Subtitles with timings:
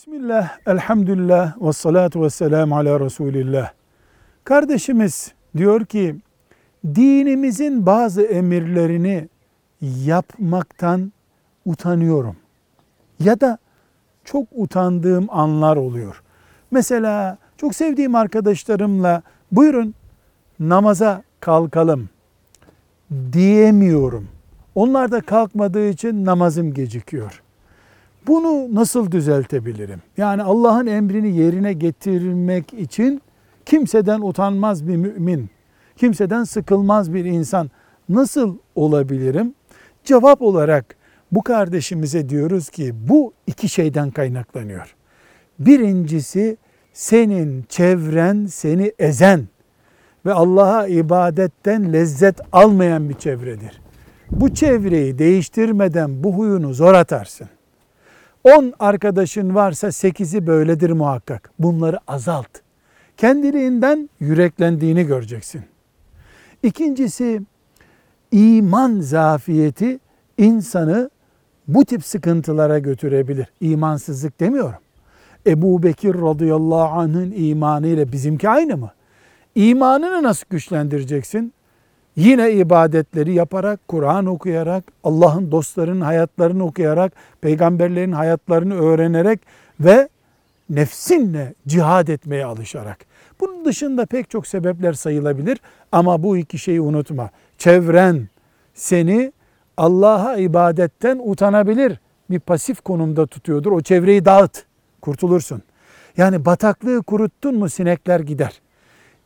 [0.00, 3.70] Bismillah, elhamdülillah, ve salatu ve selamu ala Resulillah.
[4.44, 6.16] Kardeşimiz diyor ki,
[6.84, 9.28] dinimizin bazı emirlerini
[9.80, 11.12] yapmaktan
[11.64, 12.36] utanıyorum.
[13.18, 13.58] Ya da
[14.24, 16.22] çok utandığım anlar oluyor.
[16.70, 19.22] Mesela çok sevdiğim arkadaşlarımla
[19.52, 19.94] buyurun
[20.60, 22.08] namaza kalkalım
[23.32, 24.28] diyemiyorum.
[24.74, 27.42] Onlar da kalkmadığı için namazım gecikiyor.
[28.30, 30.02] Bunu nasıl düzeltebilirim?
[30.16, 33.22] Yani Allah'ın emrini yerine getirmek için
[33.66, 35.50] kimseden utanmaz bir mümin,
[35.96, 37.70] kimseden sıkılmaz bir insan
[38.08, 39.54] nasıl olabilirim?
[40.04, 40.96] Cevap olarak
[41.32, 44.94] bu kardeşimize diyoruz ki bu iki şeyden kaynaklanıyor.
[45.58, 46.56] Birincisi
[46.92, 49.48] senin çevren seni ezen
[50.26, 53.80] ve Allah'a ibadetten lezzet almayan bir çevredir.
[54.30, 57.48] Bu çevreyi değiştirmeden bu huyunu zor atarsın.
[58.44, 61.50] 10 arkadaşın varsa 8'i böyledir muhakkak.
[61.58, 62.48] Bunları azalt.
[63.16, 65.62] Kendiliğinden yüreklendiğini göreceksin.
[66.62, 67.42] İkincisi
[68.32, 69.98] iman zafiyeti
[70.38, 71.10] insanı
[71.68, 73.46] bu tip sıkıntılara götürebilir.
[73.60, 74.80] İmansızlık demiyorum.
[75.46, 78.90] Ebu Bekir radıyallahu anh'ın imanı ile bizimki aynı mı?
[79.54, 81.52] İmanını nasıl güçlendireceksin?
[82.16, 89.40] Yine ibadetleri yaparak, Kur'an okuyarak, Allah'ın dostlarının hayatlarını okuyarak, peygamberlerin hayatlarını öğrenerek
[89.80, 90.08] ve
[90.70, 92.98] nefsinle cihad etmeye alışarak.
[93.40, 95.60] Bunun dışında pek çok sebepler sayılabilir
[95.92, 97.30] ama bu iki şeyi unutma.
[97.58, 98.28] Çevren
[98.74, 99.32] seni
[99.76, 101.98] Allah'a ibadetten utanabilir
[102.30, 103.72] bir pasif konumda tutuyordur.
[103.72, 104.64] O çevreyi dağıt,
[105.00, 105.62] kurtulursun.
[106.16, 108.60] Yani bataklığı kuruttun mu sinekler gider.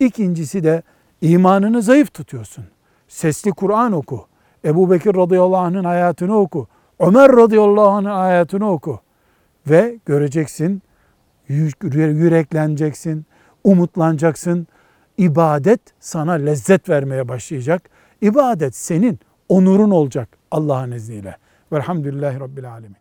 [0.00, 0.82] İkincisi de
[1.22, 2.64] imanını zayıf tutuyorsun.
[3.08, 4.26] Sesli Kur'an oku.
[4.64, 6.66] Ebu Bekir radıyallahu anh'ın hayatını oku.
[7.00, 9.00] Ömer radıyallahu anh'ın hayatını oku.
[9.66, 10.82] Ve göreceksin,
[11.48, 13.26] yürekleneceksin,
[13.64, 14.66] umutlanacaksın.
[15.18, 17.90] İbadet sana lezzet vermeye başlayacak.
[18.20, 21.36] İbadet senin onurun olacak Allah'ın izniyle.
[21.72, 22.96] Velhamdülillahi Rabbil Alemin.